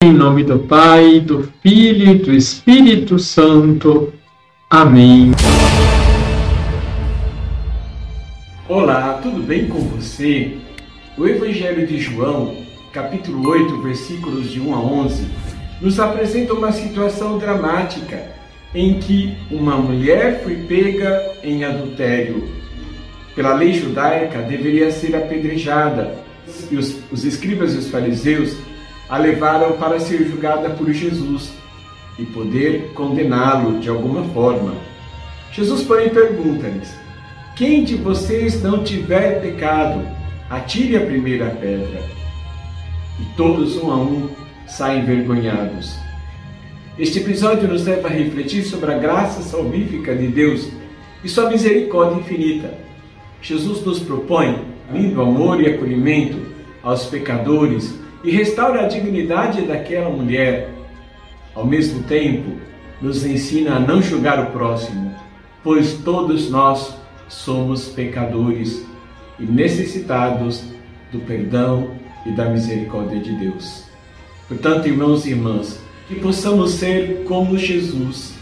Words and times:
Em 0.00 0.12
nome 0.12 0.44
do 0.44 0.60
Pai, 0.60 1.18
do 1.18 1.52
Filho 1.60 2.12
e 2.12 2.14
do 2.18 2.32
Espírito 2.32 3.18
Santo. 3.18 4.12
Amém. 4.70 5.32
Olá, 8.68 9.18
tudo 9.20 9.42
bem 9.42 9.66
com 9.66 9.80
você? 9.80 10.56
O 11.16 11.26
Evangelho 11.26 11.84
de 11.84 11.98
João, 11.98 12.54
capítulo 12.92 13.50
8, 13.50 13.82
versículos 13.82 14.48
de 14.52 14.60
1 14.60 14.72
a 14.72 14.80
11, 14.80 15.26
nos 15.80 15.98
apresenta 15.98 16.54
uma 16.54 16.70
situação 16.70 17.36
dramática 17.36 18.22
em 18.72 19.00
que 19.00 19.36
uma 19.50 19.76
mulher 19.76 20.44
foi 20.44 20.58
pega 20.58 21.32
em 21.42 21.64
adultério. 21.64 22.48
Pela 23.34 23.52
lei 23.52 23.72
judaica, 23.72 24.42
deveria 24.42 24.92
ser 24.92 25.16
apedrejada, 25.16 26.14
e 26.70 26.76
os, 26.76 27.00
os 27.10 27.24
escribas 27.24 27.74
e 27.74 27.78
os 27.78 27.90
fariseus 27.90 28.56
a 29.08 29.16
levaram 29.16 29.72
para 29.72 29.98
ser 29.98 30.26
julgada 30.28 30.70
por 30.70 30.92
Jesus 30.92 31.52
e 32.18 32.24
poder 32.24 32.92
condená-lo 32.94 33.78
de 33.78 33.88
alguma 33.88 34.24
forma. 34.34 34.74
Jesus, 35.52 35.82
porém, 35.82 36.10
pergunta-lhes: 36.10 36.94
Quem 37.56 37.84
de 37.84 37.94
vocês 37.94 38.62
não 38.62 38.84
tiver 38.84 39.40
pecado, 39.40 40.06
atire 40.50 40.96
a 40.96 41.06
primeira 41.06 41.46
pedra. 41.46 42.02
E 43.20 43.24
todos, 43.36 43.76
um 43.76 43.90
a 43.90 43.96
um, 43.96 44.28
saem 44.66 45.00
envergonhados. 45.00 45.96
Este 46.98 47.20
episódio 47.20 47.68
nos 47.68 47.86
leva 47.86 48.08
a 48.08 48.10
refletir 48.10 48.64
sobre 48.64 48.92
a 48.92 48.98
graça 48.98 49.40
salvífica 49.42 50.14
de 50.14 50.26
Deus 50.28 50.68
e 51.22 51.28
sua 51.28 51.48
misericórdia 51.48 52.20
infinita. 52.20 52.74
Jesus 53.40 53.84
nos 53.84 54.00
propõe 54.00 54.64
lindo 54.92 55.22
amor 55.22 55.60
e 55.60 55.68
acolhimento 55.68 56.38
aos 56.82 57.06
pecadores 57.06 57.94
e 58.22 58.30
restaura 58.30 58.82
a 58.82 58.88
dignidade 58.88 59.62
daquela 59.62 60.10
mulher. 60.10 60.70
Ao 61.54 61.66
mesmo 61.66 62.02
tempo, 62.04 62.52
nos 63.00 63.24
ensina 63.24 63.76
a 63.76 63.80
não 63.80 64.02
julgar 64.02 64.40
o 64.40 64.50
próximo, 64.50 65.14
pois 65.62 65.94
todos 66.04 66.50
nós 66.50 66.94
somos 67.28 67.88
pecadores 67.88 68.86
e 69.38 69.44
necessitados 69.44 70.64
do 71.12 71.20
perdão 71.20 71.90
e 72.26 72.32
da 72.32 72.46
misericórdia 72.46 73.20
de 73.20 73.32
Deus. 73.32 73.84
Portanto, 74.48 74.88
irmãos 74.88 75.26
e 75.26 75.30
irmãs, 75.30 75.78
que 76.08 76.16
possamos 76.16 76.72
ser 76.72 77.24
como 77.24 77.58
Jesus, 77.58 78.34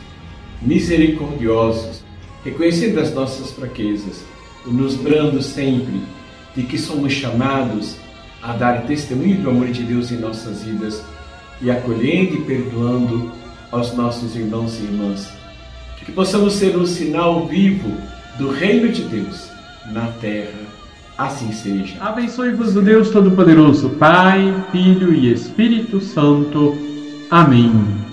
misericordiosos, 0.62 2.02
reconhecendo 2.44 3.00
as 3.00 3.12
nossas 3.12 3.50
fraquezas 3.50 4.24
nos 4.66 4.96
brando 4.96 5.40
sempre 5.42 6.00
de 6.54 6.62
que 6.64 6.78
somos 6.78 7.12
chamados 7.12 7.96
a 8.42 8.52
dar 8.52 8.82
testemunho 8.82 9.42
do 9.42 9.50
amor 9.50 9.68
de 9.68 9.82
Deus 9.82 10.10
em 10.10 10.18
nossas 10.18 10.62
vidas 10.62 11.02
e 11.60 11.70
acolhendo 11.70 12.34
e 12.34 12.40
perdoando 12.42 13.32
aos 13.70 13.94
nossos 13.94 14.36
irmãos 14.36 14.78
e 14.78 14.84
irmãs. 14.84 15.32
Que 15.98 16.12
possamos 16.12 16.54
ser 16.54 16.76
um 16.76 16.86
sinal 16.86 17.46
vivo 17.46 17.90
do 18.38 18.50
reino 18.50 18.88
de 18.88 19.02
Deus 19.02 19.48
na 19.90 20.06
terra. 20.20 20.66
Assim 21.18 21.50
seja. 21.52 21.96
Abençoe-vos 22.00 22.76
o 22.76 22.82
Deus 22.82 23.10
Todo-Poderoso, 23.10 23.90
Pai, 23.90 24.54
Filho 24.70 25.12
e 25.12 25.32
Espírito 25.32 26.00
Santo. 26.00 26.76
Amém. 27.30 28.05